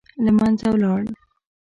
[0.25, 1.01] له منځه ولاړ.